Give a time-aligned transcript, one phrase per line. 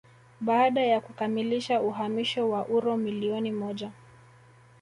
[0.41, 3.91] baada ya kukamilisha uhamisho wa uro milioni moja